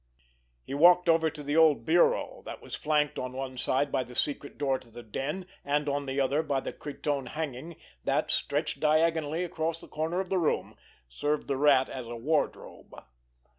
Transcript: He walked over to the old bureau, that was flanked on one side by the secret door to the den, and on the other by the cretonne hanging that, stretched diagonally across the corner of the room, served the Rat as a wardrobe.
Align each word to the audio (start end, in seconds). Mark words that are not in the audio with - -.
He 0.63 0.73
walked 0.73 1.07
over 1.07 1.29
to 1.29 1.43
the 1.43 1.55
old 1.55 1.85
bureau, 1.85 2.41
that 2.47 2.59
was 2.59 2.73
flanked 2.73 3.19
on 3.19 3.33
one 3.33 3.55
side 3.55 3.91
by 3.91 4.03
the 4.03 4.15
secret 4.15 4.57
door 4.57 4.79
to 4.79 4.89
the 4.89 5.03
den, 5.03 5.45
and 5.63 5.87
on 5.87 6.07
the 6.07 6.19
other 6.19 6.41
by 6.41 6.59
the 6.59 6.73
cretonne 6.73 7.27
hanging 7.27 7.75
that, 8.03 8.31
stretched 8.31 8.79
diagonally 8.79 9.43
across 9.43 9.79
the 9.79 9.87
corner 9.87 10.19
of 10.19 10.29
the 10.31 10.39
room, 10.39 10.75
served 11.07 11.47
the 11.47 11.55
Rat 11.57 11.87
as 11.87 12.07
a 12.07 12.15
wardrobe. 12.15 12.95